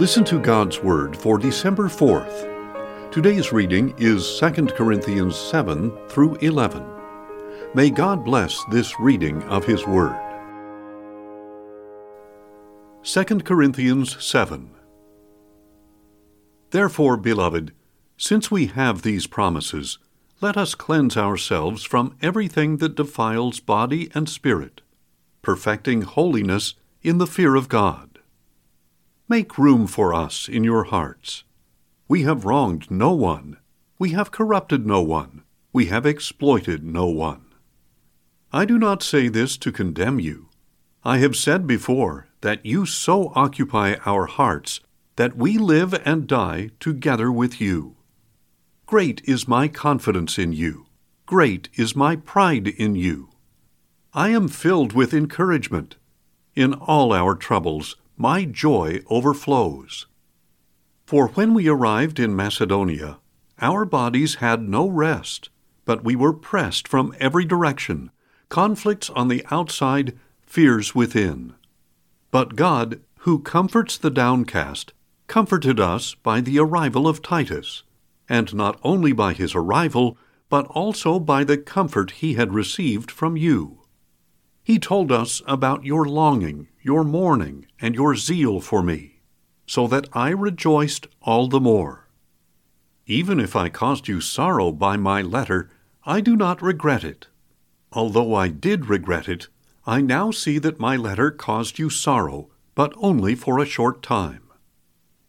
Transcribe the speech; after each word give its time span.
Listen 0.00 0.24
to 0.24 0.40
God's 0.40 0.82
Word 0.82 1.14
for 1.14 1.36
December 1.36 1.86
4th. 1.86 3.12
Today's 3.12 3.52
reading 3.52 3.92
is 3.98 4.38
2 4.40 4.68
Corinthians 4.68 5.36
7 5.36 5.94
through 6.08 6.36
11. 6.36 6.82
May 7.74 7.90
God 7.90 8.24
bless 8.24 8.64
this 8.70 8.98
reading 8.98 9.42
of 9.42 9.66
His 9.66 9.86
Word. 9.86 10.18
2 13.02 13.24
Corinthians 13.40 14.16
7 14.24 14.70
Therefore, 16.70 17.18
beloved, 17.18 17.74
since 18.16 18.50
we 18.50 18.68
have 18.68 19.02
these 19.02 19.26
promises, 19.26 19.98
let 20.40 20.56
us 20.56 20.74
cleanse 20.74 21.18
ourselves 21.18 21.84
from 21.84 22.16
everything 22.22 22.78
that 22.78 22.94
defiles 22.94 23.60
body 23.60 24.10
and 24.14 24.30
spirit, 24.30 24.80
perfecting 25.42 26.00
holiness 26.00 26.72
in 27.02 27.18
the 27.18 27.26
fear 27.26 27.54
of 27.54 27.68
God. 27.68 28.09
Make 29.30 29.58
room 29.58 29.86
for 29.86 30.12
us 30.12 30.48
in 30.48 30.64
your 30.64 30.82
hearts. 30.82 31.44
We 32.08 32.24
have 32.24 32.44
wronged 32.44 32.90
no 32.90 33.12
one. 33.12 33.58
We 33.96 34.10
have 34.10 34.32
corrupted 34.32 34.84
no 34.84 35.02
one. 35.02 35.44
We 35.72 35.86
have 35.86 36.04
exploited 36.04 36.82
no 36.82 37.06
one. 37.06 37.44
I 38.52 38.64
do 38.64 38.76
not 38.76 39.04
say 39.04 39.28
this 39.28 39.56
to 39.58 39.70
condemn 39.70 40.18
you. 40.18 40.48
I 41.04 41.18
have 41.18 41.36
said 41.36 41.64
before 41.68 42.26
that 42.40 42.66
you 42.66 42.84
so 42.84 43.30
occupy 43.36 43.94
our 44.04 44.26
hearts 44.26 44.80
that 45.14 45.36
we 45.36 45.58
live 45.58 45.94
and 46.04 46.26
die 46.26 46.70
together 46.80 47.30
with 47.30 47.60
you. 47.60 47.94
Great 48.84 49.22
is 49.26 49.46
my 49.46 49.68
confidence 49.68 50.40
in 50.40 50.52
you. 50.52 50.86
Great 51.26 51.68
is 51.74 51.94
my 51.94 52.16
pride 52.16 52.66
in 52.66 52.96
you. 52.96 53.30
I 54.12 54.30
am 54.30 54.48
filled 54.48 54.92
with 54.92 55.14
encouragement. 55.14 55.94
In 56.56 56.74
all 56.74 57.12
our 57.12 57.36
troubles, 57.36 57.94
my 58.20 58.44
joy 58.44 59.00
overflows. 59.06 60.04
For 61.06 61.28
when 61.28 61.54
we 61.54 61.68
arrived 61.68 62.20
in 62.20 62.36
Macedonia, 62.36 63.18
our 63.62 63.86
bodies 63.86 64.34
had 64.34 64.68
no 64.68 64.86
rest, 64.86 65.48
but 65.86 66.04
we 66.04 66.14
were 66.14 66.34
pressed 66.34 66.86
from 66.86 67.14
every 67.18 67.46
direction, 67.46 68.10
conflicts 68.50 69.08
on 69.08 69.28
the 69.28 69.42
outside, 69.50 70.18
fears 70.42 70.94
within. 70.94 71.54
But 72.30 72.56
God, 72.56 73.00
who 73.20 73.38
comforts 73.38 73.96
the 73.96 74.10
downcast, 74.10 74.92
comforted 75.26 75.80
us 75.80 76.14
by 76.14 76.42
the 76.42 76.58
arrival 76.58 77.08
of 77.08 77.22
Titus, 77.22 77.84
and 78.28 78.52
not 78.54 78.78
only 78.82 79.12
by 79.12 79.32
his 79.32 79.54
arrival, 79.54 80.18
but 80.50 80.66
also 80.66 81.18
by 81.18 81.42
the 81.42 81.56
comfort 81.56 82.10
he 82.10 82.34
had 82.34 82.52
received 82.52 83.10
from 83.10 83.38
you. 83.38 83.80
He 84.62 84.78
told 84.78 85.10
us 85.10 85.40
about 85.46 85.86
your 85.86 86.04
longing, 86.04 86.68
your 86.82 87.04
mourning, 87.04 87.66
and 87.80 87.94
your 87.94 88.16
zeal 88.16 88.60
for 88.60 88.82
me, 88.82 89.20
so 89.66 89.86
that 89.86 90.08
I 90.12 90.30
rejoiced 90.30 91.06
all 91.22 91.48
the 91.48 91.60
more. 91.60 92.08
Even 93.06 93.40
if 93.40 93.56
I 93.56 93.68
caused 93.68 94.08
you 94.08 94.20
sorrow 94.20 94.72
by 94.72 94.96
my 94.96 95.22
letter, 95.22 95.70
I 96.04 96.20
do 96.20 96.36
not 96.36 96.62
regret 96.62 97.04
it. 97.04 97.28
Although 97.92 98.34
I 98.34 98.48
did 98.48 98.86
regret 98.86 99.28
it, 99.28 99.48
I 99.86 100.00
now 100.00 100.30
see 100.30 100.58
that 100.58 100.80
my 100.80 100.96
letter 100.96 101.30
caused 101.30 101.78
you 101.78 101.90
sorrow, 101.90 102.48
but 102.74 102.92
only 102.96 103.34
for 103.34 103.58
a 103.58 103.66
short 103.66 104.02
time. 104.02 104.42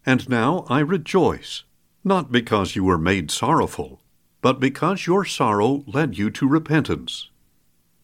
And 0.05 0.29
now 0.29 0.65
I 0.69 0.79
rejoice, 0.79 1.63
not 2.03 2.31
because 2.31 2.75
you 2.75 2.83
were 2.83 2.97
made 2.97 3.31
sorrowful, 3.31 4.01
but 4.41 4.59
because 4.59 5.07
your 5.07 5.25
sorrow 5.25 5.83
led 5.87 6.17
you 6.17 6.29
to 6.31 6.47
repentance 6.47 7.29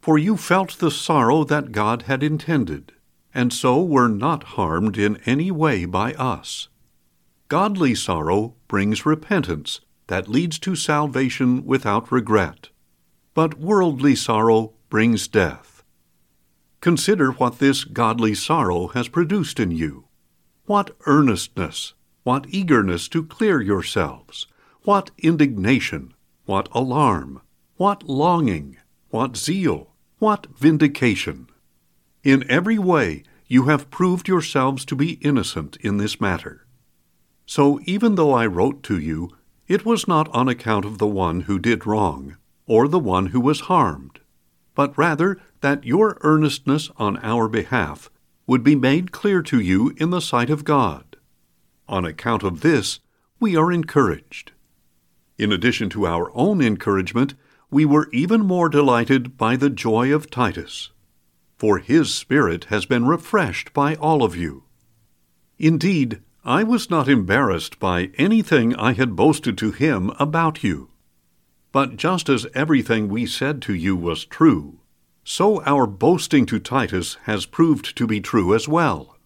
for 0.08 0.18
you 0.18 0.38
felt 0.38 0.78
the 0.78 0.90
sorrow 0.90 1.44
that 1.44 1.74
God 1.74 2.04
had 2.04 2.24
intended, 2.24 2.94
and 3.38 3.54
so 3.54 3.84
were 3.84 4.08
not 4.08 4.44
harmed 4.58 4.98
in 4.98 5.16
any 5.28 5.52
way 5.52 5.86
by 5.86 6.12
us. 6.14 6.70
Godly 7.50 7.94
sorrow 7.94 8.56
brings 8.68 9.06
repentance 9.06 9.80
that 10.08 10.28
leads 10.28 10.58
to 10.58 10.76
salvation 10.76 11.64
without 11.64 12.12
regret, 12.12 12.70
but 13.36 13.60
worldly 13.60 14.16
sorrow 14.16 14.74
brings 14.90 15.28
death. 15.28 15.84
Consider 16.82 17.32
what 17.34 17.60
this 17.60 17.84
godly 17.84 18.34
sorrow 18.34 18.88
has 18.88 19.08
produced 19.08 19.60
in 19.60 19.70
you. 19.70 20.06
What 20.66 20.98
earnestness, 21.06 21.94
what 22.24 22.48
eagerness 22.50 23.08
to 23.10 23.24
clear 23.24 23.62
yourselves, 23.62 24.48
what 24.82 25.12
indignation, 25.20 26.16
what 26.46 26.70
alarm, 26.72 27.42
what 27.76 28.02
longing, 28.02 28.78
what 29.12 29.38
zeal, 29.38 29.94
what 30.18 30.48
vindication! 30.58 31.50
In 32.24 32.44
every 32.50 32.78
way 32.78 33.24
you 33.48 33.64
have 33.64 33.90
proved 33.90 34.28
yourselves 34.28 34.84
to 34.86 34.96
be 34.96 35.14
innocent 35.14 35.78
in 35.78 35.98
this 35.98 36.20
matter. 36.20 36.66
So 37.46 37.80
even 37.86 38.16
though 38.16 38.34
I 38.34 38.46
wrote 38.46 38.84
to 38.84 39.00
you, 39.00 39.30
it 39.68 39.86
was 39.86 40.08
not 40.08 40.30
on 40.34 40.48
account 40.48 40.86
of 40.86 40.98
the 40.98 41.08
one 41.08 41.42
who 41.42 41.60
did 41.60 41.88
wrong, 41.88 42.38
or 42.66 42.88
the 42.88 43.00
one 43.00 43.28
who 43.28 43.40
was 43.40 43.62
harmed, 43.62 44.20
but 44.76 44.98
rather 44.98 45.40
that 45.62 45.86
your 45.86 46.18
earnestness 46.22 46.92
on 46.98 47.18
our 47.24 47.48
behalf 47.48 48.10
would 48.46 48.64
be 48.64 48.76
made 48.76 49.12
clear 49.12 49.42
to 49.42 49.60
you 49.60 49.94
in 49.98 50.10
the 50.10 50.22
sight 50.22 50.50
of 50.50 50.64
God. 50.64 51.18
On 51.88 52.06
account 52.06 52.44
of 52.44 52.62
this, 52.62 53.00
we 53.40 53.56
are 53.56 53.72
encouraged. 53.72 54.52
In 55.38 55.52
addition 55.52 55.90
to 55.92 56.08
our 56.08 56.32
own 56.34 56.62
encouragement, 56.62 57.34
we 57.70 57.86
were 57.86 58.10
even 58.12 58.42
more 58.42 58.70
delighted 58.70 59.38
by 59.38 59.56
the 59.56 59.70
joy 59.70 60.14
of 60.14 60.30
Titus, 60.30 60.92
for 61.58 61.80
his 61.80 62.14
spirit 62.14 62.66
has 62.66 62.86
been 62.86 63.06
refreshed 63.06 63.74
by 63.74 63.96
all 63.96 64.24
of 64.24 64.36
you. 64.36 64.64
Indeed, 65.58 66.22
I 66.46 66.64
was 66.64 66.90
not 66.90 67.10
embarrassed 67.10 67.80
by 67.80 68.12
anything 68.18 68.76
I 68.76 68.94
had 68.94 69.16
boasted 69.16 69.58
to 69.58 69.72
him 69.72 70.12
about 70.20 70.64
you. 70.64 70.90
But 71.72 71.98
just 71.98 72.30
as 72.30 72.48
everything 72.54 73.10
we 73.10 73.26
said 73.26 73.62
to 73.64 73.74
you 73.74 73.96
was 73.96 74.24
true, 74.24 74.80
so 75.24 75.62
our 75.64 75.86
boasting 75.86 76.46
to 76.46 76.60
Titus 76.60 77.18
has 77.24 77.46
proved 77.46 77.98
to 77.98 78.08
be 78.08 78.22
true 78.22 78.56
as 78.56 78.68
well. 78.68 79.18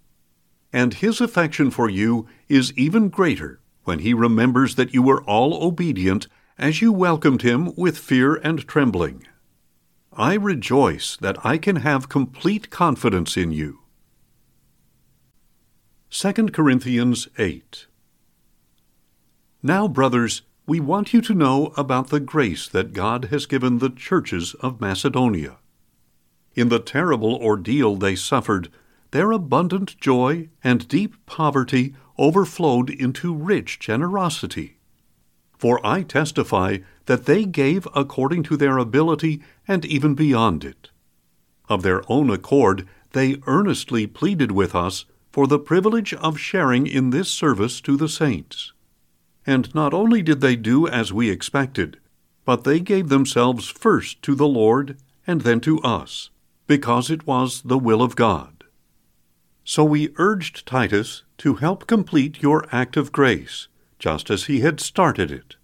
And 0.74 0.96
his 0.96 1.22
affection 1.22 1.70
for 1.70 1.90
you 1.90 2.28
is 2.50 2.74
even 2.76 3.10
greater 3.10 3.60
when 3.84 4.00
he 4.00 4.14
remembers 4.14 4.76
that 4.76 4.94
you 4.94 5.04
were 5.04 5.24
all 5.24 5.64
obedient 5.64 6.28
as 6.58 6.82
you 6.82 6.92
welcomed 6.92 7.42
him 7.42 7.74
with 7.76 7.98
fear 7.98 8.36
and 8.36 8.68
trembling. 8.68 9.28
I 10.14 10.34
rejoice 10.34 11.16
that 11.22 11.38
I 11.46 11.58
can 11.58 11.78
have 11.78 12.10
complete 12.10 12.70
confidence 12.70 13.38
in 13.38 13.54
you. 13.54 13.80
2 16.10 16.34
Corinthians 16.50 17.30
8 17.38 17.88
Now, 19.64 19.88
brothers, 19.88 20.42
we 20.68 20.82
want 20.82 21.14
you 21.14 21.22
to 21.22 21.34
know 21.34 21.72
about 21.78 22.10
the 22.10 22.20
grace 22.20 22.68
that 22.68 22.92
God 22.92 23.26
has 23.26 23.46
given 23.46 23.78
the 23.78 23.90
churches 23.90 24.54
of 24.56 24.82
Macedonia. 24.82 25.60
In 26.56 26.68
the 26.68 26.80
terrible 26.80 27.36
ordeal 27.36 27.96
they 27.96 28.16
suffered, 28.16 28.68
their 29.12 29.32
abundant 29.32 29.98
joy 29.98 30.50
and 30.62 30.90
deep 30.90 31.26
poverty 31.26 31.96
overflowed 32.18 32.90
into 32.90 33.34
rich 33.34 33.80
generosity. 33.80 34.78
For 35.58 35.80
I 35.86 36.04
testify 36.04 36.80
that 37.12 37.26
they 37.26 37.44
gave 37.44 37.86
according 37.94 38.42
to 38.42 38.56
their 38.56 38.78
ability 38.78 39.42
and 39.68 39.84
even 39.84 40.16
beyond 40.16 40.64
it. 40.64 40.92
Of 41.68 41.84
their 41.84 42.10
own 42.10 42.30
accord, 42.30 42.88
they 43.12 43.36
earnestly 43.46 44.08
pleaded 44.08 44.54
with 44.54 44.74
us 44.74 45.04
for 45.30 45.46
the 45.46 45.60
privilege 45.60 46.14
of 46.14 46.40
sharing 46.40 46.88
in 46.88 47.10
this 47.10 47.30
service 47.30 47.82
to 47.82 47.98
the 47.98 48.08
saints. 48.08 48.72
And 49.46 49.76
not 49.76 49.94
only 49.94 50.22
did 50.22 50.40
they 50.40 50.56
do 50.56 50.88
as 50.88 51.12
we 51.12 51.30
expected, 51.30 52.00
but 52.46 52.64
they 52.64 52.80
gave 52.80 53.10
themselves 53.10 53.68
first 53.68 54.22
to 54.22 54.34
the 54.34 54.48
Lord 54.48 54.96
and 55.28 55.42
then 55.42 55.60
to 55.68 55.82
us, 55.82 56.30
because 56.66 57.12
it 57.12 57.28
was 57.28 57.62
the 57.64 57.78
will 57.78 58.02
of 58.02 58.16
God. 58.16 58.64
So 59.66 59.84
we 59.84 60.14
urged 60.16 60.66
Titus 60.66 61.24
to 61.40 61.56
help 61.56 61.88
complete 61.88 62.42
your 62.42 62.66
act 62.72 62.96
of 62.96 63.12
grace 63.12 63.68
just 64.00 64.30
as 64.30 64.46
he 64.46 64.62
had 64.62 64.80
started 64.80 65.30
it. 65.30 65.58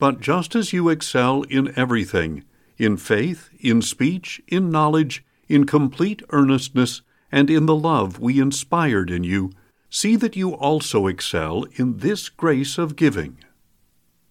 But 0.00 0.20
just 0.20 0.56
as 0.56 0.72
you 0.72 0.88
excel 0.88 1.42
in 1.42 1.78
everything, 1.78 2.44
in 2.78 2.96
faith, 2.96 3.50
in 3.60 3.82
speech, 3.82 4.40
in 4.48 4.70
knowledge, 4.70 5.22
in 5.46 5.66
complete 5.66 6.22
earnestness, 6.30 7.02
and 7.30 7.50
in 7.50 7.66
the 7.66 7.76
love 7.76 8.18
we 8.18 8.40
inspired 8.40 9.10
in 9.10 9.24
you, 9.24 9.52
see 9.90 10.16
that 10.16 10.36
you 10.36 10.54
also 10.54 11.06
excel 11.06 11.66
in 11.74 11.98
this 11.98 12.30
grace 12.30 12.78
of 12.78 12.96
giving. 12.96 13.38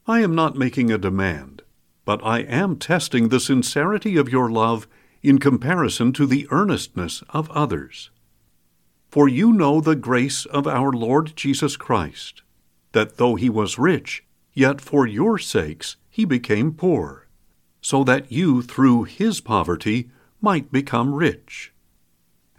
I 0.08 0.22
am 0.22 0.34
not 0.34 0.58
making 0.58 0.92
a 0.92 0.98
demand, 0.98 1.62
but 2.04 2.20
I 2.26 2.40
am 2.40 2.78
testing 2.78 3.30
the 3.30 3.40
sincerity 3.40 4.18
of 4.18 4.28
your 4.28 4.50
love 4.50 4.88
in 5.22 5.38
comparison 5.38 6.14
to 6.14 6.26
the 6.26 6.48
earnestness 6.50 7.22
of 7.30 7.52
others. 7.52 8.10
For 9.12 9.28
you 9.28 9.54
know 9.54 9.82
the 9.82 9.96
grace 9.96 10.46
of 10.48 10.66
our 10.66 10.92
Lord 10.92 11.36
Jesus 11.36 11.78
Christ 11.78 12.42
that 12.92 13.18
though 13.18 13.36
he 13.36 13.52
was 13.52 13.78
rich, 13.78 14.24
yet 14.60 14.82
for 14.82 15.08
your 15.08 15.38
sakes 15.38 15.96
he 16.10 16.26
became 16.26 16.74
poor, 16.74 17.28
so 17.82 18.04
that 18.04 18.30
you 18.30 18.62
through 18.62 19.06
his 19.06 19.40
poverty 19.40 20.12
might 20.42 20.70
become 20.72 21.16
rich. 21.16 21.72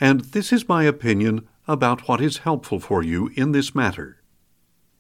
And 0.01 0.23
this 0.33 0.51
is 0.51 0.69
my 0.69 0.85
opinion 0.85 1.47
about 1.69 2.09
what 2.09 2.23
is 2.23 2.39
helpful 2.39 2.81
for 2.81 3.03
you 3.03 3.31
in 3.35 3.53
this 3.53 3.75
matter. 3.75 4.23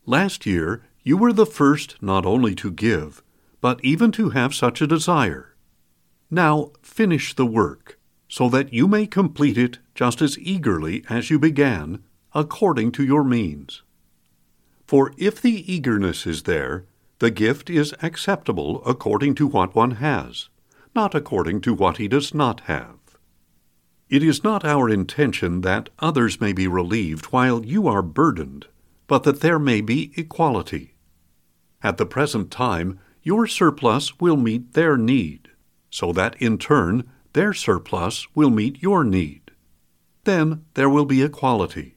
Last 0.04 0.44
year, 0.44 0.82
you 1.02 1.16
were 1.16 1.32
the 1.32 1.46
first 1.46 1.96
not 2.02 2.26
only 2.26 2.54
to 2.56 2.70
give, 2.70 3.22
but 3.62 3.82
even 3.82 4.12
to 4.12 4.30
have 4.30 4.54
such 4.54 4.82
a 4.82 4.86
desire. 4.86 5.56
Now 6.30 6.72
finish 6.82 7.34
the 7.34 7.46
work, 7.46 7.98
so 8.28 8.50
that 8.50 8.74
you 8.74 8.86
may 8.86 9.06
complete 9.06 9.56
it 9.56 9.78
just 9.94 10.20
as 10.20 10.38
eagerly 10.38 11.02
as 11.08 11.30
you 11.30 11.38
began, 11.38 12.02
according 12.34 12.92
to 12.92 13.02
your 13.02 13.24
means. 13.24 13.82
For 14.86 15.12
if 15.16 15.40
the 15.40 15.72
eagerness 15.72 16.26
is 16.26 16.42
there, 16.42 16.84
the 17.20 17.30
gift 17.30 17.68
is 17.68 17.94
acceptable 18.02 18.82
according 18.86 19.34
to 19.34 19.46
what 19.46 19.74
one 19.74 19.92
has, 19.92 20.48
not 20.94 21.14
according 21.14 21.60
to 21.60 21.74
what 21.74 21.98
he 21.98 22.08
does 22.08 22.34
not 22.34 22.60
have. 22.60 22.96
It 24.08 24.22
is 24.22 24.42
not 24.42 24.64
our 24.64 24.88
intention 24.88 25.60
that 25.60 25.90
others 25.98 26.40
may 26.40 26.54
be 26.54 26.66
relieved 26.66 27.26
while 27.26 27.64
you 27.64 27.86
are 27.86 28.02
burdened, 28.02 28.66
but 29.06 29.22
that 29.24 29.40
there 29.40 29.58
may 29.58 29.82
be 29.82 30.12
equality. 30.16 30.94
At 31.82 31.98
the 31.98 32.06
present 32.06 32.50
time, 32.50 32.98
your 33.22 33.46
surplus 33.46 34.18
will 34.18 34.38
meet 34.38 34.72
their 34.72 34.96
need, 34.96 35.50
so 35.90 36.12
that 36.12 36.40
in 36.40 36.56
turn 36.56 37.04
their 37.34 37.52
surplus 37.52 38.34
will 38.34 38.50
meet 38.50 38.82
your 38.82 39.04
need. 39.04 39.50
Then 40.24 40.64
there 40.72 40.88
will 40.88 41.04
be 41.04 41.22
equality. 41.22 41.96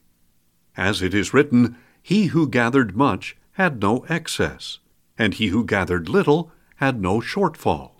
As 0.75 1.01
it 1.01 1.13
is 1.13 1.33
written, 1.33 1.77
He 2.01 2.27
who 2.27 2.47
gathered 2.49 2.97
much 2.97 3.37
had 3.53 3.81
no 3.81 4.05
excess, 4.09 4.79
and 5.18 5.36
he 5.36 5.48
who 5.48 5.65
gathered 5.65 6.10
little 6.10 6.51
had 6.77 7.01
no 7.01 7.19
shortfall. 7.19 7.92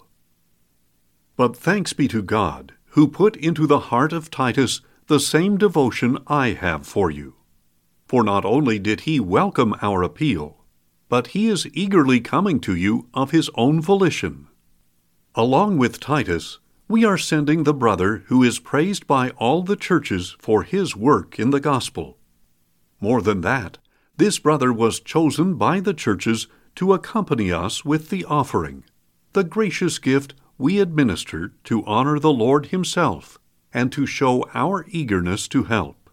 But 1.36 1.58
thanks 1.58 1.94
be 1.94 2.08
to 2.10 2.22
God, 2.22 2.74
who 2.90 3.08
put 3.08 3.36
into 3.36 3.66
the 3.66 3.80
heart 3.80 4.14
of 4.14 4.30
Titus 4.30 4.82
the 5.08 5.20
same 5.20 5.58
devotion 5.58 6.18
I 6.28 6.50
have 6.50 6.86
for 6.86 7.10
you. 7.10 7.36
For 8.08 8.24
not 8.24 8.46
only 8.46 8.80
did 8.80 9.02
he 9.02 9.20
welcome 9.20 9.76
our 9.82 10.04
appeal, 10.04 10.64
but 11.10 11.28
he 11.28 11.48
is 11.48 11.68
eagerly 11.74 12.20
coming 12.20 12.60
to 12.62 12.76
you 12.76 13.08
of 13.14 13.32
his 13.32 13.50
own 13.56 13.82
volition. 13.82 14.48
Along 15.36 15.78
with 15.78 16.00
Titus, 16.00 16.60
we 16.88 17.04
are 17.04 17.18
sending 17.18 17.64
the 17.64 17.74
brother 17.74 18.24
who 18.28 18.44
is 18.44 18.60
praised 18.60 19.08
by 19.08 19.32
all 19.32 19.64
the 19.64 19.76
churches 19.76 20.36
for 20.40 20.64
his 20.64 20.96
work 20.96 21.40
in 21.40 21.50
the 21.50 21.60
gospel. 21.60 22.18
More 23.00 23.22
than 23.22 23.42
that, 23.42 23.80
this 24.18 24.38
brother 24.38 24.72
was 24.72 25.00
chosen 25.00 25.56
by 25.56 25.80
the 25.80 25.94
churches 25.94 26.48
to 26.76 26.94
accompany 26.94 27.52
us 27.52 27.86
with 27.86 28.10
the 28.10 28.26
offering, 28.26 28.84
the 29.34 29.44
gracious 29.44 30.00
gift 30.00 30.34
we 30.58 30.80
administer 30.80 31.54
to 31.64 31.84
honor 31.86 32.20
the 32.20 32.32
Lord 32.32 32.68
Himself 32.68 33.40
and 33.74 33.92
to 33.92 34.06
show 34.06 34.46
our 34.54 34.86
eagerness 34.90 35.48
to 35.50 35.64
help. 35.64 36.10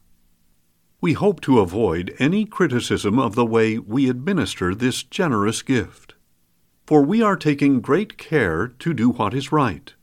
We 1.01 1.13
hope 1.15 1.41
to 1.43 1.61
avoid 1.61 2.15
any 2.19 2.45
criticism 2.45 3.19
of 3.19 3.35
the 3.35 3.47
way 3.47 3.79
we 3.79 4.09
administer 4.09 4.75
this 4.75 5.03
generous 5.03 5.63
gift, 5.63 6.15
for 6.87 7.03
we 7.03 7.23
are 7.23 7.37
taking 7.37 7.81
great 7.81 8.19
care 8.19 8.69
to 8.69 8.93
do 8.93 9.11
what 9.11 9.33
is 9.33 9.53
right, 9.53 9.95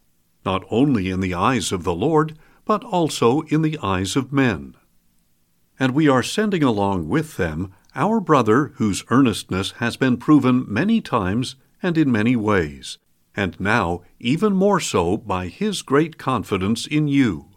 not 0.46 0.64
only 0.72 1.10
in 1.10 1.20
the 1.20 1.34
eyes 1.34 1.72
of 1.72 1.84
the 1.84 1.94
Lord, 1.94 2.38
but 2.66 2.84
also 2.84 3.42
in 3.42 3.62
the 3.62 3.78
eyes 3.82 4.16
of 4.16 4.34
men. 4.34 4.76
And 5.80 5.94
we 5.94 6.08
are 6.08 6.24
sending 6.24 6.64
along 6.64 7.08
with 7.08 7.38
them 7.38 7.74
our 7.98 8.20
brother 8.20 8.72
whose 8.76 9.04
earnestness 9.10 9.72
has 9.80 9.98
been 9.98 10.16
proven 10.18 10.64
many 10.68 11.02
times 11.02 11.56
and 11.82 11.98
in 11.98 12.12
many 12.12 12.36
ways, 12.36 13.00
and 13.36 13.60
now 13.60 14.02
even 14.20 14.54
more 14.54 14.80
so 14.80 15.18
by 15.18 15.48
his 15.48 15.82
great 15.82 16.18
confidence 16.18 16.86
in 16.86 17.08
you. 17.08 17.50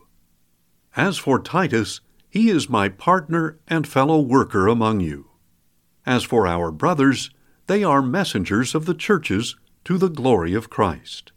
As 0.97 1.19
for 1.19 1.39
Titus, 1.39 2.01
he 2.29 2.49
is 2.49 2.71
my 2.71 2.89
partner 2.89 3.59
and 3.69 3.87
fellow 3.87 4.19
worker 4.19 4.67
among 4.67 5.01
you. 5.01 5.31
As 6.07 6.25
for 6.25 6.47
our 6.47 6.73
brothers, 6.73 7.31
they 7.67 7.85
are 7.85 8.03
messengers 8.03 8.75
of 8.75 8.87
the 8.87 8.95
churches 8.95 9.57
to 9.85 9.99
the 9.99 10.09
glory 10.09 10.55
of 10.55 10.71
Christ. 10.71 11.33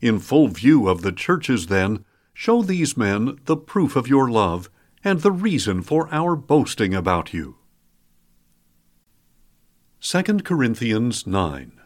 In 0.00 0.18
full 0.18 0.48
view 0.48 0.88
of 0.88 1.02
the 1.02 1.12
churches, 1.12 1.68
then, 1.68 2.04
show 2.32 2.62
these 2.62 2.96
men 2.96 3.38
the 3.44 3.56
proof 3.56 3.94
of 3.94 4.08
your 4.08 4.28
love 4.28 4.68
and 5.04 5.20
the 5.20 5.32
reason 5.32 5.82
for 5.82 6.08
our 6.12 6.34
boasting 6.34 6.94
about 6.94 7.32
you. 7.32 7.56
2 10.06 10.22
Corinthians 10.40 11.26
9. 11.26 11.80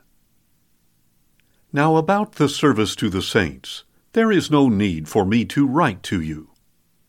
Now 1.73 1.95
about 1.95 2.33
the 2.33 2.49
service 2.49 2.97
to 2.97 3.09
the 3.09 3.23
saints, 3.23 3.85
there 4.13 4.33
is 4.33 4.51
no 4.51 4.69
need 4.69 5.09
for 5.09 5.25
me 5.25 5.45
to 5.45 5.65
write 5.65 6.03
to 6.03 6.21
you, 6.21 6.51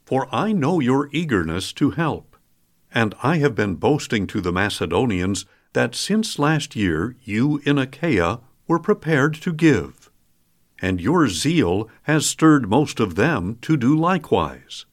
for 0.05 0.27
I 0.31 0.51
know 0.51 0.79
your 0.79 1.09
eagerness 1.11 1.73
to 1.73 1.89
help, 1.89 2.37
and 2.93 3.15
I 3.23 3.37
have 3.37 3.55
been 3.55 3.73
boasting 3.73 4.27
to 4.27 4.39
the 4.39 4.51
Macedonians 4.51 5.47
that 5.73 5.95
since 5.95 6.37
last 6.37 6.75
year 6.75 7.15
you 7.23 7.59
in 7.65 7.79
Achaia 7.79 8.41
were 8.67 8.77
prepared 8.77 9.33
to 9.41 9.51
give, 9.51 10.11
and 10.79 11.01
your 11.01 11.27
zeal 11.27 11.89
has 12.03 12.27
stirred 12.27 12.69
most 12.69 12.99
of 12.99 13.15
them 13.15 13.57
to 13.63 13.75
do 13.75 13.97
likewise. 13.97 14.85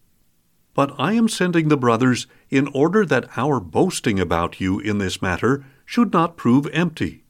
But 0.73 0.95
I 0.99 1.13
am 1.13 1.29
sending 1.29 1.69
the 1.69 1.77
brothers 1.77 2.27
in 2.49 2.69
order 2.69 3.05
that 3.05 3.37
our 3.37 3.61
boasting 3.61 4.19
about 4.19 4.63
you 4.63 4.81
in 4.81 4.97
this 4.97 5.21
matter 5.21 5.63
should 5.87 6.13
not 6.13 6.37
prove 6.37 6.67
empty, 6.73 7.25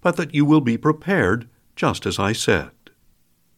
but 0.00 0.16
that 0.16 0.34
you 0.34 0.46
will 0.46 0.62
be 0.62 0.78
prepared, 0.78 1.48
just 1.74 2.06
as 2.06 2.18
I 2.18 2.32
said. 2.32 2.70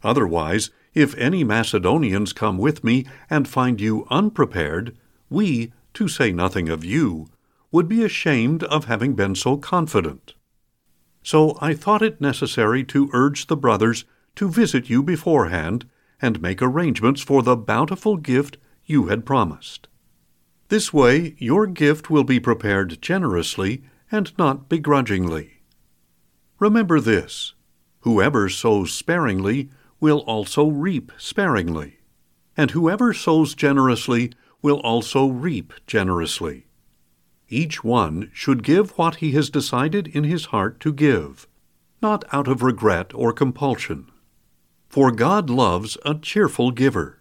Otherwise, 0.02 0.70
if 0.94 1.14
any 1.16 1.44
Macedonians 1.44 2.32
come 2.32 2.58
with 2.58 2.82
me 2.82 3.06
and 3.30 3.46
find 3.46 3.80
you 3.80 4.06
unprepared, 4.10 4.96
we, 5.30 5.72
to 5.94 6.08
say 6.08 6.32
nothing 6.32 6.68
of 6.68 6.84
you, 6.84 7.28
would 7.70 7.88
be 7.88 8.02
ashamed 8.02 8.64
of 8.64 8.86
having 8.86 9.14
been 9.14 9.34
so 9.34 9.56
confident. 9.56 10.34
So 11.22 11.58
I 11.60 11.74
thought 11.74 12.02
it 12.02 12.20
necessary 12.20 12.82
to 12.84 13.10
urge 13.12 13.46
the 13.46 13.56
brothers 13.56 14.06
to 14.36 14.48
visit 14.48 14.88
you 14.88 15.02
beforehand 15.02 15.84
and 16.22 16.40
make 16.40 16.62
arrangements 16.62 17.20
for 17.20 17.42
the 17.42 17.56
bountiful 17.56 18.16
gift 18.16 18.56
you 18.86 19.08
had 19.08 19.26
promised. 19.26 19.88
This 20.68 20.92
way 20.92 21.34
your 21.38 21.66
gift 21.66 22.08
will 22.10 22.24
be 22.24 22.40
prepared 22.40 23.00
generously 23.02 23.82
and 24.10 24.36
not 24.38 24.68
begrudgingly. 24.68 25.62
Remember 26.58 27.00
this 27.00 27.54
whoever 28.00 28.48
sows 28.48 28.92
sparingly 28.92 29.70
will 30.00 30.20
also 30.20 30.66
reap 30.66 31.12
sparingly, 31.18 31.98
and 32.56 32.70
whoever 32.70 33.12
sows 33.12 33.54
generously 33.54 34.32
will 34.62 34.80
also 34.80 35.26
reap 35.26 35.72
generously. 35.86 36.66
Each 37.48 37.82
one 37.82 38.30
should 38.32 38.62
give 38.62 38.90
what 38.98 39.16
he 39.16 39.32
has 39.32 39.50
decided 39.50 40.06
in 40.08 40.24
his 40.24 40.46
heart 40.46 40.80
to 40.80 40.92
give, 40.92 41.46
not 42.02 42.24
out 42.32 42.48
of 42.48 42.62
regret 42.62 43.12
or 43.14 43.32
compulsion. 43.32 44.10
For 44.88 45.10
God 45.10 45.48
loves 45.50 45.96
a 46.04 46.14
cheerful 46.14 46.70
giver, 46.70 47.20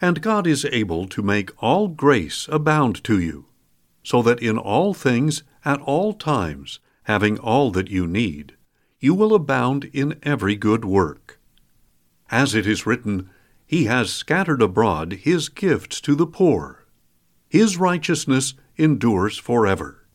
and 0.00 0.22
God 0.22 0.46
is 0.46 0.66
able 0.66 1.06
to 1.08 1.22
make 1.22 1.50
all 1.62 1.88
grace 1.88 2.48
abound 2.50 3.02
to 3.04 3.18
you, 3.18 3.46
so 4.06 4.22
that 4.22 4.40
in 4.40 4.56
all 4.56 4.94
things 4.94 5.42
at 5.64 5.80
all 5.80 6.12
times, 6.12 6.78
having 7.06 7.36
all 7.40 7.72
that 7.72 7.90
you 7.90 8.06
need, 8.06 8.54
you 9.00 9.12
will 9.12 9.34
abound 9.34 9.82
in 9.86 10.16
every 10.22 10.54
good 10.54 10.84
work. 10.84 11.40
As 12.30 12.54
it 12.54 12.68
is 12.68 12.86
written, 12.86 13.28
He 13.66 13.86
has 13.86 14.12
scattered 14.12 14.62
abroad 14.62 15.14
His 15.24 15.48
gifts 15.48 16.00
to 16.02 16.14
the 16.14 16.24
poor. 16.24 16.86
His 17.48 17.78
righteousness 17.78 18.54
endures 18.76 19.38
forever. 19.38 20.06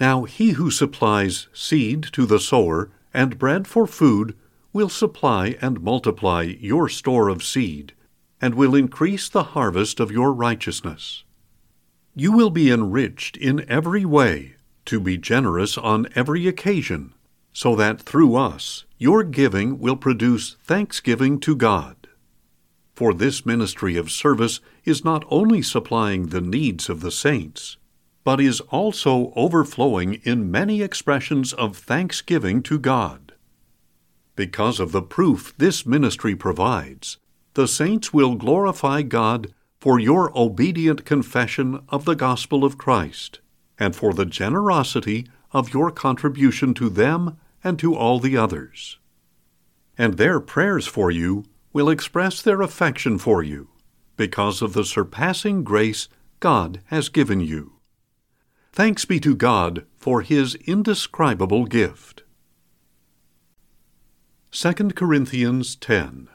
Now 0.00 0.24
he 0.24 0.50
who 0.50 0.68
supplies 0.72 1.46
seed 1.52 2.02
to 2.10 2.26
the 2.26 2.40
sower 2.40 2.90
and 3.12 3.38
bread 3.38 3.68
for 3.68 3.86
food 3.86 4.34
will 4.72 4.88
supply 4.88 5.56
and 5.60 5.80
multiply 5.80 6.42
your 6.42 6.88
store 6.88 7.28
of 7.28 7.44
seed, 7.44 7.92
and 8.40 8.56
will 8.56 8.74
increase 8.74 9.28
the 9.28 9.44
harvest 9.54 10.00
of 10.00 10.10
your 10.10 10.32
righteousness. 10.32 11.22
You 12.16 12.30
will 12.30 12.50
be 12.50 12.70
enriched 12.70 13.36
in 13.36 13.68
every 13.68 14.04
way, 14.04 14.54
to 14.84 15.00
be 15.00 15.18
generous 15.18 15.76
on 15.76 16.06
every 16.14 16.46
occasion, 16.46 17.12
so 17.52 17.74
that 17.74 18.00
through 18.00 18.36
us 18.36 18.84
your 18.98 19.24
giving 19.24 19.80
will 19.80 19.96
produce 19.96 20.56
thanksgiving 20.62 21.40
to 21.40 21.56
God. 21.56 21.96
For 22.94 23.12
this 23.12 23.44
ministry 23.44 23.96
of 23.96 24.12
service 24.12 24.60
is 24.84 25.04
not 25.04 25.24
only 25.28 25.60
supplying 25.60 26.28
the 26.28 26.40
needs 26.40 26.88
of 26.88 27.00
the 27.00 27.10
saints, 27.10 27.76
but 28.22 28.40
is 28.40 28.60
also 28.60 29.32
overflowing 29.34 30.14
in 30.22 30.50
many 30.50 30.82
expressions 30.82 31.52
of 31.52 31.76
thanksgiving 31.76 32.62
to 32.62 32.78
God. 32.78 33.32
Because 34.36 34.78
of 34.78 34.92
the 34.92 35.02
proof 35.02 35.52
this 35.58 35.84
ministry 35.84 36.36
provides, 36.36 37.18
the 37.54 37.66
saints 37.66 38.12
will 38.12 38.36
glorify 38.36 39.02
God 39.02 39.52
for 39.84 40.00
your 40.00 40.32
obedient 40.34 41.04
confession 41.04 41.78
of 41.90 42.06
the 42.06 42.14
gospel 42.14 42.64
of 42.64 42.78
Christ, 42.78 43.40
and 43.78 43.94
for 43.94 44.14
the 44.14 44.24
generosity 44.24 45.26
of 45.52 45.74
your 45.74 45.90
contribution 45.90 46.72
to 46.72 46.88
them 46.88 47.36
and 47.62 47.78
to 47.78 47.94
all 47.94 48.18
the 48.18 48.34
others. 48.34 48.98
And 49.98 50.14
their 50.14 50.40
prayers 50.40 50.86
for 50.86 51.10
you 51.10 51.44
will 51.74 51.90
express 51.90 52.40
their 52.40 52.62
affection 52.62 53.18
for 53.18 53.42
you, 53.42 53.68
because 54.16 54.62
of 54.62 54.72
the 54.72 54.86
surpassing 54.86 55.64
grace 55.64 56.08
God 56.40 56.80
has 56.86 57.10
given 57.10 57.40
you. 57.40 57.74
Thanks 58.72 59.04
be 59.04 59.20
to 59.20 59.36
God 59.36 59.84
for 59.98 60.22
his 60.22 60.54
indescribable 60.64 61.66
gift. 61.66 62.22
2 64.50 64.72
Corinthians 64.72 65.76
10 65.76 66.30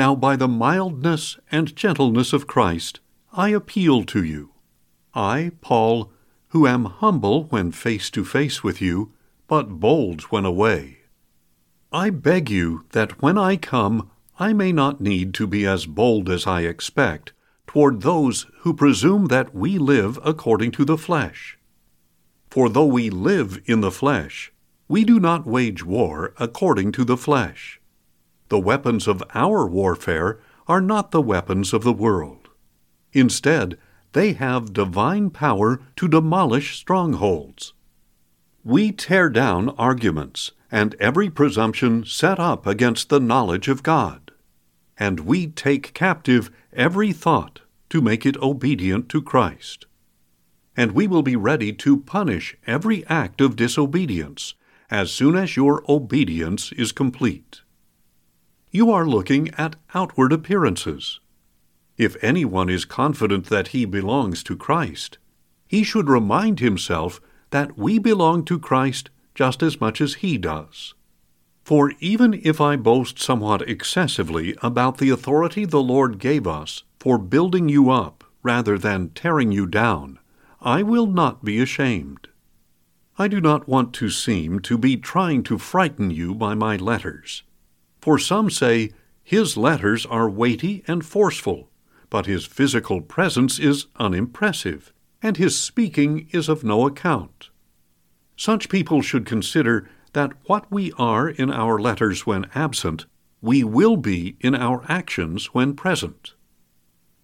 Now 0.00 0.14
by 0.14 0.34
the 0.34 0.48
mildness 0.48 1.36
and 1.52 1.76
gentleness 1.76 2.32
of 2.32 2.46
Christ 2.46 3.00
I 3.34 3.50
appeal 3.50 4.04
to 4.04 4.24
you. 4.24 4.52
I, 5.12 5.52
Paul, 5.60 6.10
who 6.48 6.66
am 6.66 6.86
humble 6.86 7.44
when 7.50 7.70
face 7.70 8.08
to 8.12 8.24
face 8.24 8.64
with 8.64 8.80
you, 8.80 9.12
but 9.46 9.78
bold 9.78 10.22
when 10.32 10.46
away. 10.46 11.00
I 11.92 12.08
beg 12.08 12.48
you 12.48 12.86
that 12.92 13.20
when 13.20 13.36
I 13.36 13.56
come 13.56 14.10
I 14.38 14.54
may 14.54 14.72
not 14.72 15.02
need 15.02 15.34
to 15.34 15.46
be 15.46 15.66
as 15.66 15.84
bold 15.84 16.30
as 16.30 16.46
I 16.46 16.62
expect 16.62 17.34
toward 17.66 18.00
those 18.00 18.46
who 18.60 18.72
presume 18.72 19.26
that 19.26 19.54
we 19.54 19.76
live 19.76 20.18
according 20.24 20.70
to 20.78 20.86
the 20.86 20.96
flesh. 20.96 21.58
For 22.50 22.70
though 22.70 22.86
we 22.86 23.10
live 23.10 23.60
in 23.66 23.82
the 23.82 23.92
flesh, 23.92 24.50
we 24.88 25.04
do 25.04 25.20
not 25.20 25.46
wage 25.46 25.84
war 25.84 26.32
according 26.38 26.92
to 26.92 27.04
the 27.04 27.18
flesh. 27.18 27.79
The 28.50 28.60
weapons 28.60 29.08
of 29.08 29.22
our 29.34 29.66
warfare 29.66 30.38
are 30.68 30.80
not 30.80 31.10
the 31.10 31.22
weapons 31.22 31.72
of 31.72 31.82
the 31.82 31.92
world. 31.92 32.48
Instead, 33.12 33.78
they 34.12 34.34
have 34.34 34.72
divine 34.72 35.30
power 35.30 35.80
to 35.96 36.06
demolish 36.06 36.76
strongholds. 36.76 37.72
We 38.62 38.92
tear 38.92 39.30
down 39.30 39.70
arguments 39.70 40.52
and 40.70 40.94
every 41.00 41.30
presumption 41.30 42.04
set 42.04 42.38
up 42.38 42.66
against 42.66 43.08
the 43.08 43.18
knowledge 43.18 43.66
of 43.68 43.82
God 43.82 44.30
and 45.00 45.20
we 45.20 45.46
take 45.46 45.94
captive 45.94 46.50
every 46.74 47.10
thought 47.10 47.62
to 47.88 48.02
make 48.02 48.26
it 48.26 48.36
obedient 48.36 49.08
to 49.08 49.22
Christ. 49.22 49.86
And 50.76 50.92
we 50.92 51.08
will 51.08 51.22
be 51.22 51.36
ready 51.36 51.72
to 51.72 51.96
punish 51.96 52.54
every 52.66 53.04
act 53.06 53.40
of 53.40 53.56
disobedience 53.56 54.54
as 54.90 55.10
soon 55.10 55.34
as 55.34 55.56
your 55.56 55.82
obedience 55.88 56.70
is 56.72 56.92
complete. 56.92 57.62
You 58.72 58.92
are 58.92 59.04
looking 59.04 59.50
at 59.58 59.74
outward 59.94 60.32
appearances. 60.32 61.18
If 61.96 62.16
anyone 62.22 62.68
is 62.68 62.84
confident 62.84 63.46
that 63.46 63.68
he 63.68 63.84
belongs 63.84 64.44
to 64.44 64.56
Christ, 64.56 65.18
he 65.66 65.82
should 65.82 66.08
remind 66.08 66.60
himself 66.60 67.20
that 67.50 67.76
we 67.76 67.98
belong 67.98 68.44
to 68.44 68.60
Christ 68.60 69.10
just 69.34 69.60
as 69.64 69.80
much 69.80 70.00
as 70.00 70.14
he 70.14 70.38
does. 70.38 70.94
For 71.64 71.94
even 71.98 72.40
if 72.44 72.60
I 72.60 72.76
boast 72.76 73.18
somewhat 73.18 73.68
excessively 73.68 74.54
about 74.62 74.98
the 74.98 75.10
authority 75.10 75.64
the 75.64 75.82
Lord 75.82 76.20
gave 76.20 76.46
us 76.46 76.84
for 77.00 77.18
building 77.18 77.68
you 77.68 77.90
up 77.90 78.22
rather 78.44 78.78
than 78.78 79.10
tearing 79.10 79.50
you 79.50 79.66
down, 79.66 80.20
I 80.60 80.84
will 80.84 81.06
not 81.06 81.44
be 81.44 81.60
ashamed. 81.60 82.28
I 83.18 83.26
do 83.26 83.40
not 83.40 83.66
want 83.68 83.92
to 83.94 84.10
seem 84.10 84.60
to 84.60 84.78
be 84.78 84.96
trying 84.96 85.42
to 85.44 85.58
frighten 85.58 86.12
you 86.12 86.36
by 86.36 86.54
my 86.54 86.76
letters. 86.76 87.42
For 88.00 88.18
some 88.18 88.50
say, 88.50 88.92
His 89.22 89.56
letters 89.56 90.06
are 90.06 90.28
weighty 90.28 90.82
and 90.86 91.04
forceful, 91.04 91.70
but 92.08 92.26
his 92.26 92.44
physical 92.44 93.00
presence 93.00 93.58
is 93.58 93.86
unimpressive, 93.96 94.92
and 95.22 95.36
his 95.36 95.58
speaking 95.58 96.28
is 96.32 96.48
of 96.48 96.64
no 96.64 96.86
account. 96.86 97.50
Such 98.36 98.68
people 98.68 99.02
should 99.02 99.26
consider 99.26 99.88
that 100.12 100.32
what 100.46 100.70
we 100.70 100.92
are 100.98 101.28
in 101.28 101.52
our 101.52 101.78
letters 101.78 102.26
when 102.26 102.50
absent, 102.54 103.06
we 103.40 103.62
will 103.62 103.96
be 103.96 104.36
in 104.40 104.54
our 104.54 104.84
actions 104.88 105.54
when 105.54 105.74
present. 105.74 106.34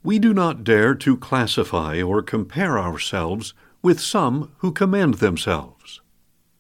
We 0.03 0.19
do 0.19 0.33
not 0.33 0.63
dare 0.63 0.95
to 0.95 1.17
classify 1.17 2.01
or 2.01 2.23
compare 2.23 2.79
ourselves 2.79 3.55
with 3.83 3.99
some 3.99 4.53
who 4.59 4.73
commend 4.73 5.15
themselves. 5.15 6.01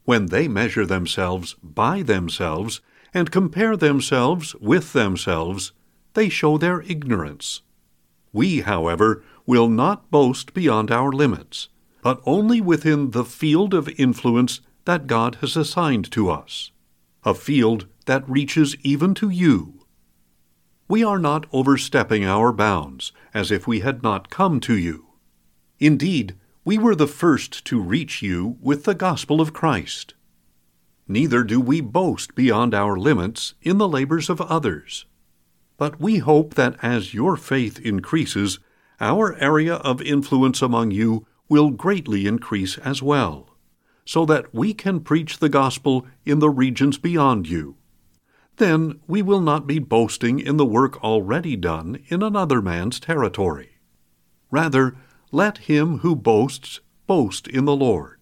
When 0.04 0.26
they 0.26 0.49
measure 0.49 0.85
themselves 0.85 1.54
by 1.62 2.02
themselves 2.02 2.80
and 3.16 3.30
compare 3.30 3.78
themselves 3.78 4.54
with 4.56 4.92
themselves, 4.92 5.73
they 6.12 6.28
show 6.28 6.58
their 6.58 6.82
ignorance. 6.82 7.62
We, 8.30 8.61
however, 8.61 9.25
will 9.46 9.70
not 9.70 10.11
boast 10.11 10.52
beyond 10.52 10.90
our 10.90 11.11
limits, 11.11 11.70
but 12.02 12.20
only 12.26 12.61
within 12.61 13.12
the 13.12 13.25
field 13.25 13.73
of 13.73 13.88
influence 13.99 14.61
that 14.85 15.06
God 15.06 15.37
has 15.37 15.56
assigned 15.56 16.12
to 16.12 16.28
us, 16.28 16.73
a 17.25 17.32
field 17.32 17.87
that 18.04 18.28
reaches 18.28 18.76
even 18.82 19.14
to 19.14 19.30
you. 19.30 19.87
We 20.87 21.02
are 21.02 21.18
not 21.18 21.46
overstepping 21.54 22.26
our 22.26 22.52
bounds 22.52 23.12
as 23.32 23.50
if 23.50 23.66
we 23.66 23.80
had 23.80 24.02
not 24.02 24.28
come 24.28 24.61
to 24.61 24.76
you. 24.76 25.06
Indeed, 25.80 26.37
we 26.66 26.76
were 26.76 26.94
the 26.94 27.08
first 27.08 27.64
to 27.64 27.80
reach 27.80 28.20
you 28.20 28.58
with 28.61 28.85
the 28.85 28.94
gospel 28.94 29.40
of 29.40 29.54
Christ. 29.54 30.12
Neither 31.08 31.44
do 31.44 31.60
we 31.60 31.80
boast 31.80 32.34
beyond 32.34 32.75
our 32.75 32.96
limits 32.96 33.54
in 33.62 33.78
the 33.78 33.88
labors 33.88 34.28
of 34.28 34.40
others. 34.40 35.06
But 35.76 36.00
we 36.00 36.18
hope 36.18 36.54
that 36.54 36.76
as 36.82 37.14
your 37.14 37.36
faith 37.36 37.78
increases, 37.80 38.58
our 39.00 39.36
area 39.36 39.75
of 39.75 40.00
influence 40.00 40.62
among 40.62 40.90
you 40.90 41.26
will 41.48 41.70
greatly 41.70 42.26
increase 42.26 42.78
as 42.78 43.02
well 43.02 43.56
so 44.06 44.25
that 44.25 44.54
we 44.54 44.72
can 44.72 45.00
preach 45.00 45.38
the 45.38 45.48
gospel 45.48 46.06
in 46.25 46.38
the 46.38 46.48
regions 46.48 46.96
beyond 46.96 47.48
you. 47.48 47.76
Then 48.56 49.00
we 49.06 49.20
will 49.20 49.40
not 49.40 49.66
be 49.66 49.80
boasting 49.80 50.38
in 50.38 50.56
the 50.56 50.64
work 50.64 51.02
already 51.02 51.56
done 51.56 51.98
in 52.08 52.22
another 52.22 52.62
man's 52.62 53.00
territory. 53.00 53.72
Rather, 54.50 54.96
let 55.32 55.58
him 55.58 55.98
who 55.98 56.14
boasts 56.16 56.80
boast 57.06 57.48
in 57.48 57.64
the 57.64 57.76
Lord. 57.76 58.15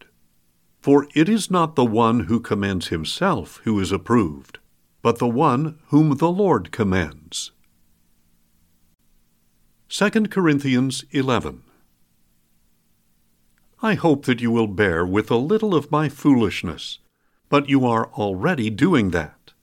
For 0.85 1.07
it 1.15 1.31
is 1.31 1.51
not 1.51 1.77
the 1.77 1.85
one 1.87 2.25
who 2.25 2.39
commends 2.39 2.89
himself 2.89 3.59
who 3.65 3.81
is 3.81 3.91
approved, 3.91 4.59
but 5.01 5.19
the 5.19 5.27
one 5.27 5.79
whom 5.87 6.19
the 6.19 6.31
Lord 6.31 6.73
commends. 6.73 7.53
2 9.89 10.11
Corinthians 10.29 11.03
11 11.11 11.63
I 13.81 13.95
hope 13.95 14.27
that 14.27 14.43
you 14.43 14.51
will 14.51 14.67
bear 14.67 15.07
with 15.07 15.31
a 15.31 15.37
little 15.37 15.75
of 15.75 15.91
my 15.91 16.11
foolishness, 16.11 16.99
but 17.49 17.67
you 17.67 17.87
are 17.87 18.11
already 18.13 18.69
doing 18.69 19.09
that. 19.13 19.55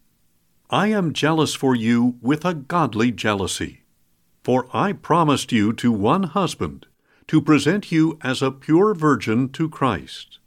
I 0.71 0.87
am 0.87 1.13
jealous 1.13 1.53
for 1.53 1.75
you 1.75 2.15
with 2.23 2.45
a 2.45 2.55
godly 2.55 3.11
jealousy. 3.11 3.83
For 4.43 4.67
I 4.73 4.93
promised 4.93 5.51
you 5.51 5.71
to 5.73 5.91
one 5.91 6.23
husband, 6.23 6.87
to 7.27 7.39
present 7.43 7.91
you 7.91 8.17
as 8.21 8.41
a 8.41 8.49
pure 8.49 8.95
virgin 8.95 9.49
to 9.49 9.69
Christ. 9.69 10.39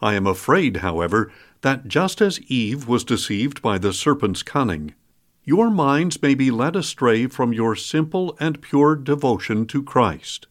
I 0.00 0.14
am 0.14 0.26
afraid, 0.26 0.78
however, 0.78 1.32
that 1.62 1.88
just 1.88 2.20
as 2.20 2.40
Eve 2.42 2.86
was 2.86 3.04
deceived 3.04 3.62
by 3.62 3.78
the 3.78 3.92
serpent's 3.92 4.42
cunning, 4.42 4.94
your 5.44 5.70
minds 5.70 6.20
may 6.22 6.34
be 6.34 6.50
led 6.50 6.76
astray 6.76 7.26
from 7.26 7.52
your 7.52 7.74
simple 7.74 8.36
and 8.38 8.60
pure 8.60 8.94
devotion 8.94 9.66
to 9.66 9.82
Christ. 9.82 10.46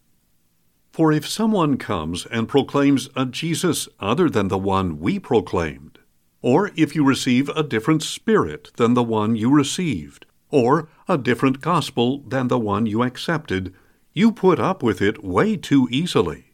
For 0.92 1.12
if 1.12 1.28
someone 1.28 1.78
comes 1.78 2.26
and 2.26 2.50
proclaims 2.50 3.08
a 3.16 3.26
Jesus 3.26 3.88
other 4.00 4.30
than 4.30 4.48
the 4.48 4.58
one 4.58 5.00
we 5.00 5.20
proclaimed, 5.20 6.00
or 6.42 6.72
if 6.76 6.96
you 6.96 7.04
receive 7.04 7.50
a 7.50 7.62
different 7.62 8.02
Spirit 8.02 8.72
than 8.78 8.96
the 8.96 9.04
one 9.04 9.36
you 9.36 9.52
received, 9.52 10.26
or 10.50 10.90
a 11.08 11.18
different 11.18 11.62
gospel 11.62 12.20
than 12.28 12.48
the 12.48 12.58
one 12.58 12.86
you 12.86 13.04
accepted, 13.04 13.74
you 14.14 14.32
put 14.32 14.60
up 14.60 14.82
with 14.82 15.02
it 15.02 15.24
way 15.24 15.56
too 15.56 15.88
easily. 15.92 16.54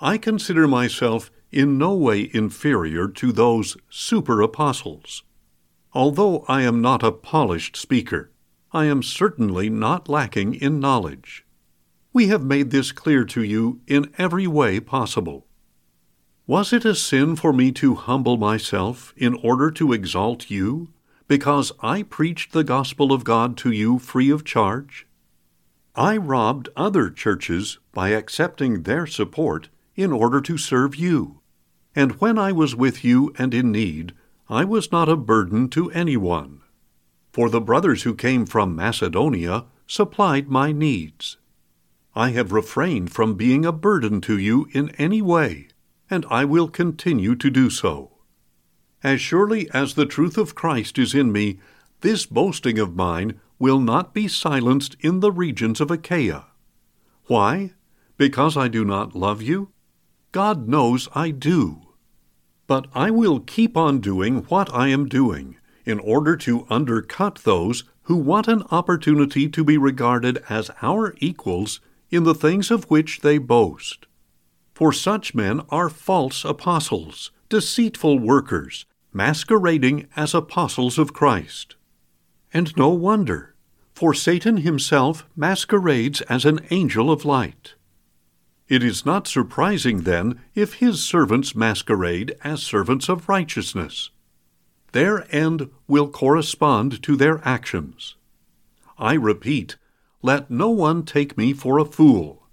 I 0.00 0.16
consider 0.18 0.66
myself 0.66 1.30
in 1.52 1.78
no 1.78 1.94
way 1.94 2.30
inferior 2.32 3.06
to 3.06 3.30
those 3.30 3.76
super 3.90 4.40
apostles. 4.40 5.22
Although 5.92 6.44
I 6.48 6.62
am 6.62 6.80
not 6.80 7.02
a 7.02 7.12
polished 7.12 7.76
speaker, 7.76 8.32
I 8.72 8.86
am 8.86 9.02
certainly 9.02 9.68
not 9.68 10.08
lacking 10.08 10.54
in 10.54 10.80
knowledge. 10.80 11.44
We 12.14 12.28
have 12.28 12.42
made 12.42 12.70
this 12.70 12.90
clear 12.90 13.24
to 13.26 13.42
you 13.42 13.80
in 13.86 14.10
every 14.16 14.46
way 14.46 14.80
possible. 14.80 15.46
Was 16.46 16.72
it 16.72 16.84
a 16.84 16.94
sin 16.94 17.36
for 17.36 17.52
me 17.52 17.70
to 17.72 17.94
humble 17.94 18.38
myself 18.38 19.12
in 19.16 19.34
order 19.34 19.70
to 19.72 19.92
exalt 19.92 20.50
you, 20.50 20.88
because 21.28 21.72
I 21.80 22.02
preached 22.02 22.52
the 22.52 22.64
gospel 22.64 23.12
of 23.12 23.24
God 23.24 23.56
to 23.58 23.70
you 23.70 23.98
free 23.98 24.30
of 24.30 24.44
charge? 24.44 25.06
I 25.94 26.16
robbed 26.16 26.70
other 26.74 27.10
churches 27.10 27.78
by 27.92 28.08
accepting 28.08 28.82
their 28.82 29.06
support 29.06 29.68
in 29.94 30.10
order 30.10 30.40
to 30.40 30.56
serve 30.56 30.96
you. 30.96 31.41
And 31.94 32.12
when 32.12 32.38
I 32.38 32.52
was 32.52 32.74
with 32.74 33.04
you 33.04 33.32
and 33.38 33.52
in 33.52 33.72
need, 33.72 34.14
I 34.48 34.64
was 34.64 34.92
not 34.92 35.08
a 35.08 35.16
burden 35.16 35.68
to 35.70 35.90
anyone. 35.90 36.60
For 37.32 37.48
the 37.48 37.60
brothers 37.60 38.02
who 38.02 38.14
came 38.14 38.46
from 38.46 38.76
Macedonia 38.76 39.64
supplied 39.86 40.48
my 40.48 40.72
needs. 40.72 41.38
I 42.14 42.30
have 42.30 42.52
refrained 42.52 43.10
from 43.10 43.34
being 43.34 43.64
a 43.64 43.72
burden 43.72 44.20
to 44.22 44.38
you 44.38 44.68
in 44.72 44.90
any 44.90 45.22
way, 45.22 45.68
and 46.10 46.26
I 46.30 46.44
will 46.44 46.68
continue 46.68 47.34
to 47.36 47.50
do 47.50 47.70
so. 47.70 48.10
As 49.02 49.20
surely 49.20 49.68
as 49.70 49.94
the 49.94 50.06
truth 50.06 50.38
of 50.38 50.54
Christ 50.54 50.98
is 50.98 51.14
in 51.14 51.32
me, 51.32 51.58
this 52.02 52.26
boasting 52.26 52.78
of 52.78 52.94
mine 52.94 53.40
will 53.58 53.80
not 53.80 54.12
be 54.12 54.28
silenced 54.28 54.96
in 55.00 55.20
the 55.20 55.32
regions 55.32 55.80
of 55.80 55.90
Achaia. 55.90 56.46
Why? 57.26 57.72
Because 58.16 58.56
I 58.56 58.68
do 58.68 58.84
not 58.84 59.16
love 59.16 59.40
you? 59.40 59.71
God 60.32 60.66
knows 60.66 61.08
I 61.14 61.30
do. 61.30 61.82
But 62.66 62.86
I 62.94 63.10
will 63.10 63.40
keep 63.40 63.76
on 63.76 64.00
doing 64.00 64.38
what 64.44 64.72
I 64.74 64.88
am 64.88 65.06
doing 65.06 65.56
in 65.84 65.98
order 65.98 66.36
to 66.38 66.66
undercut 66.70 67.40
those 67.44 67.84
who 68.04 68.16
want 68.16 68.48
an 68.48 68.62
opportunity 68.70 69.48
to 69.48 69.62
be 69.62 69.76
regarded 69.76 70.42
as 70.48 70.70
our 70.80 71.14
equals 71.18 71.80
in 72.10 72.24
the 72.24 72.34
things 72.34 72.70
of 72.70 72.84
which 72.84 73.20
they 73.20 73.38
boast. 73.38 74.06
For 74.74 74.92
such 74.92 75.34
men 75.34 75.60
are 75.68 75.90
false 75.90 76.44
apostles, 76.44 77.30
deceitful 77.48 78.18
workers, 78.18 78.86
masquerading 79.12 80.08
as 80.16 80.34
apostles 80.34 80.98
of 80.98 81.12
Christ. 81.12 81.76
And 82.54 82.74
no 82.76 82.88
wonder, 82.88 83.54
for 83.94 84.14
Satan 84.14 84.58
himself 84.58 85.26
masquerades 85.36 86.22
as 86.22 86.44
an 86.44 86.60
angel 86.70 87.10
of 87.10 87.24
light. 87.24 87.74
It 88.72 88.82
is 88.82 89.04
not 89.04 89.26
surprising, 89.26 90.04
then, 90.04 90.40
if 90.54 90.76
his 90.76 91.04
servants 91.04 91.54
masquerade 91.54 92.34
as 92.42 92.62
servants 92.62 93.10
of 93.10 93.28
righteousness. 93.28 94.08
Their 94.92 95.26
end 95.30 95.68
will 95.86 96.08
correspond 96.08 97.02
to 97.02 97.14
their 97.14 97.46
actions. 97.46 98.16
I 98.96 99.12
repeat, 99.12 99.76
let 100.22 100.50
no 100.50 100.70
one 100.70 101.02
take 101.02 101.36
me 101.36 101.52
for 101.52 101.76
a 101.76 101.84
fool. 101.84 102.46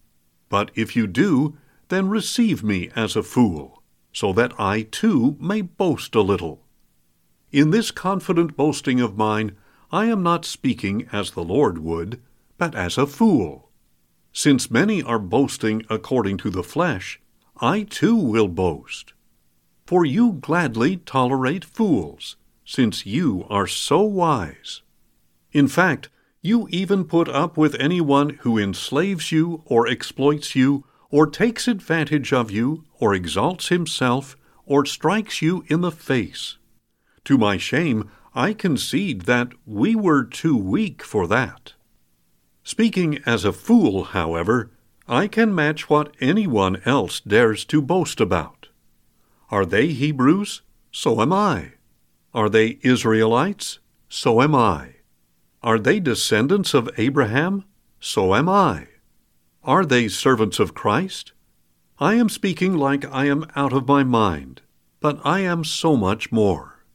But 0.50 0.72
if 0.76 0.94
you 0.94 1.08
do, 1.08 1.58
then 1.88 2.10
receive 2.10 2.66
me 2.66 2.90
as 2.98 3.16
a 3.16 3.24
fool, 3.24 3.82
so 4.12 4.34
that 4.34 4.52
I 4.60 4.82
too 4.82 5.38
may 5.40 5.62
boast 5.62 6.16
a 6.16 6.22
little. 6.22 6.66
In 7.54 7.70
this 7.70 7.92
confident 7.92 8.58
boasting 8.58 9.00
of 9.00 9.16
mine, 9.16 9.56
I 9.90 10.08
am 10.08 10.22
not 10.22 10.44
speaking 10.44 11.08
as 11.14 11.32
the 11.32 11.46
Lord 11.46 11.78
would, 11.78 12.22
but 12.58 12.76
as 12.76 12.98
a 12.98 13.08
fool. 13.08 13.69
Since 14.34 14.72
many 14.72 15.02
are 15.04 15.20
boasting 15.20 15.86
according 15.90 16.38
to 16.38 16.50
the 16.50 16.64
flesh, 16.64 17.20
I 17.60 17.84
too 17.84 18.16
will 18.16 18.48
boast. 18.48 19.14
For 19.86 20.06
you 20.06 20.34
gladly 20.34 20.98
tolerate 20.98 21.66
fools, 21.66 22.36
since 22.64 23.06
you 23.06 23.46
are 23.50 23.68
so 23.68 24.02
wise. 24.02 24.82
In 25.52 25.68
fact, 25.68 26.10
you 26.42 26.68
even 26.70 27.04
put 27.06 27.28
up 27.28 27.58
with 27.58 27.76
anyone 27.80 28.30
who 28.42 28.58
enslaves 28.58 29.32
you 29.32 29.64
or 29.66 29.88
exploits 29.88 30.56
you 30.56 30.86
or 31.10 31.28
takes 31.28 31.68
advantage 31.68 32.32
of 32.32 32.52
you 32.52 32.86
or 33.00 33.14
exalts 33.14 33.70
himself 33.70 34.38
or 34.66 34.86
strikes 34.86 35.42
you 35.42 35.66
in 35.68 35.82
the 35.82 35.92
face. 35.92 36.58
To 37.26 37.38
my 37.38 37.58
shame, 37.58 38.10
I 38.36 38.54
concede 38.54 39.22
that 39.22 39.50
we 39.66 39.96
were 39.96 40.24
too 40.24 40.56
weak 40.56 41.04
for 41.04 41.28
that. 41.28 41.74
Speaking 42.64 43.20
as 43.26 43.46
a 43.46 43.54
fool, 43.54 44.04
however, 44.04 44.72
I 45.08 45.28
can 45.28 45.56
match 45.56 45.90
what 45.90 46.14
anyone 46.20 46.82
else 46.86 47.20
dares 47.20 47.66
to 47.66 47.82
boast 47.82 48.22
about. 48.22 48.68
Are 49.50 49.66
they 49.66 49.88
Hebrews? 49.88 50.62
So 50.92 51.22
am 51.22 51.34
I. 51.34 51.74
Are 52.34 52.50
they 52.50 52.78
Israelites? 52.84 53.80
So 54.08 54.42
am 54.42 54.54
I. 54.54 54.96
Are 55.64 55.80
they 55.80 56.00
descendants 56.00 56.74
of 56.74 56.90
Abraham? 56.98 57.66
So 58.00 58.36
am 58.36 58.48
I. 58.48 58.88
Are 59.64 59.86
they 59.86 60.08
servants 60.08 60.60
of 60.60 60.74
Christ? 60.74 61.34
I 62.00 62.14
am 62.14 62.30
speaking 62.30 62.78
like 62.78 63.04
I 63.12 63.26
am 63.26 63.46
out 63.56 63.74
of 63.74 63.88
my 63.88 64.04
mind, 64.04 64.62
but 65.00 65.20
I 65.26 65.42
am 65.42 65.64
so 65.64 65.98
much 65.98 66.32
more. 66.32 66.86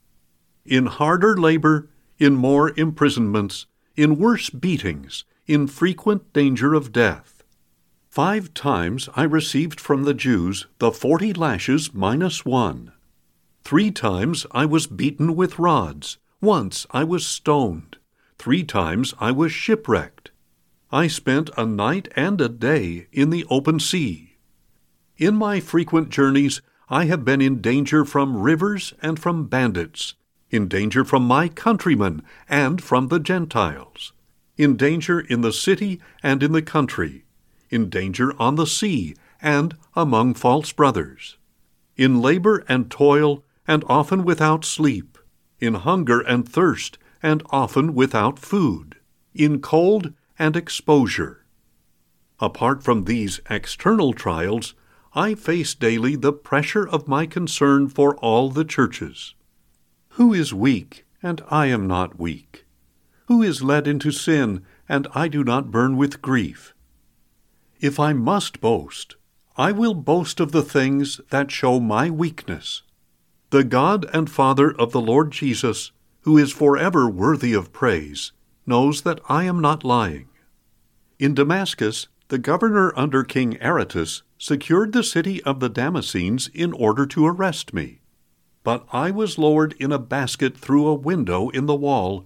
In 0.65 0.87
harder 0.87 1.37
labor, 1.37 1.89
in 2.17 2.35
more 2.35 2.71
imprisonments, 2.77 3.67
in 3.95 4.17
worse 4.17 4.49
beatings, 4.49 5.25
in 5.47 5.67
frequent 5.67 6.33
danger 6.33 6.73
of 6.73 6.91
death. 6.91 7.43
Five 8.09 8.53
times 8.53 9.09
I 9.15 9.23
received 9.23 9.79
from 9.79 10.03
the 10.03 10.13
Jews 10.13 10.67
the 10.79 10.91
forty 10.91 11.33
lashes 11.33 11.93
minus 11.93 12.45
one. 12.45 12.91
Three 13.63 13.91
times 13.91 14.45
I 14.51 14.65
was 14.65 14.87
beaten 14.87 15.35
with 15.35 15.59
rods. 15.59 16.17
Once 16.41 16.85
I 16.91 17.03
was 17.03 17.25
stoned. 17.25 17.97
Three 18.37 18.63
times 18.63 19.13
I 19.19 19.31
was 19.31 19.51
shipwrecked. 19.51 20.31
I 20.91 21.07
spent 21.07 21.49
a 21.57 21.65
night 21.65 22.07
and 22.15 22.39
a 22.39 22.49
day 22.49 23.07
in 23.11 23.29
the 23.29 23.45
open 23.49 23.79
sea. 23.79 24.37
In 25.17 25.35
my 25.35 25.59
frequent 25.59 26.09
journeys, 26.09 26.61
I 26.89 27.05
have 27.05 27.25
been 27.25 27.41
in 27.41 27.61
danger 27.61 28.05
from 28.05 28.41
rivers 28.41 28.93
and 29.01 29.17
from 29.19 29.47
bandits, 29.47 30.13
in 30.51 30.67
danger 30.67 31.03
from 31.03 31.23
my 31.23 31.47
countrymen 31.47 32.21
and 32.47 32.81
from 32.83 33.07
the 33.07 33.19
Gentiles, 33.19 34.13
in 34.57 34.77
danger 34.77 35.19
in 35.19 35.41
the 35.41 35.53
city 35.53 35.99
and 36.23 36.41
in 36.41 36.51
the 36.51 36.61
country, 36.61 37.25
in 37.69 37.89
danger 37.89 38.33
on 38.39 38.55
the 38.55 38.67
sea 38.67 39.15
and 39.41 39.75
among 39.95 40.33
false 40.33 40.71
brothers, 40.71 41.37
in 41.95 42.21
labor 42.21 42.63
and 42.67 42.89
toil 42.89 43.43
and 43.67 43.83
often 43.87 44.23
without 44.23 44.63
sleep, 44.63 45.17
in 45.59 45.73
hunger 45.73 46.19
and 46.21 46.47
thirst 46.47 46.97
and 47.21 47.43
often 47.49 47.93
without 47.93 48.39
food, 48.39 48.95
in 49.33 49.59
cold 49.59 50.13
and 50.37 50.55
exposure. 50.55 51.45
Apart 52.39 52.83
from 52.83 53.05
these 53.05 53.39
external 53.49 54.13
trials, 54.13 54.75
I 55.13 55.33
face 55.33 55.73
daily 55.73 56.15
the 56.15 56.33
pressure 56.33 56.87
of 56.87 57.07
my 57.07 57.25
concern 57.25 57.87
for 57.87 58.17
all 58.17 58.49
the 58.49 58.65
churches. 58.65 59.33
Who 60.09 60.33
is 60.33 60.53
weak, 60.53 61.05
and 61.23 61.41
I 61.49 61.67
am 61.67 61.87
not 61.87 62.19
weak? 62.19 62.65
Who 63.27 63.41
is 63.41 63.63
led 63.63 63.87
into 63.87 64.11
sin, 64.11 64.63
and 64.87 65.07
I 65.13 65.27
do 65.27 65.43
not 65.43 65.71
burn 65.71 65.97
with 65.97 66.21
grief? 66.21 66.73
If 67.79 67.99
I 67.99 68.13
must 68.13 68.61
boast, 68.61 69.15
I 69.57 69.71
will 69.71 69.93
boast 69.93 70.39
of 70.39 70.51
the 70.51 70.63
things 70.63 71.21
that 71.29 71.51
show 71.51 71.79
my 71.79 72.09
weakness. 72.09 72.83
The 73.49 73.63
God 73.63 74.05
and 74.13 74.29
Father 74.29 74.71
of 74.71 74.91
the 74.91 75.01
Lord 75.01 75.31
Jesus 75.31 75.91
who 76.25 76.39
is 76.39 76.51
forever 76.51 77.07
worthy 77.07 77.53
of 77.53 77.71
praise, 77.71 78.31
knows 78.65 79.03
that 79.03 79.19
I 79.29 79.43
am 79.43 79.59
not 79.59 79.83
lying. 79.83 80.27
In 81.19 81.35
Damascus, 81.35 82.07
the 82.29 82.39
governor 82.39 82.91
under 82.97 83.23
King 83.23 83.61
Aretas 83.61 84.23
secured 84.39 84.91
the 84.91 85.03
city 85.03 85.41
of 85.43 85.59
the 85.59 85.69
Damascenes 85.69 86.49
in 86.51 86.73
order 86.73 87.05
to 87.05 87.27
arrest 87.27 87.75
me. 87.75 88.01
But 88.63 88.87
I 88.91 89.11
was 89.11 89.37
lowered 89.37 89.75
in 89.79 89.91
a 89.91 89.99
basket 89.99 90.57
through 90.57 90.87
a 90.87 90.95
window 90.95 91.49
in 91.49 91.67
the 91.67 91.75
wall 91.75 92.25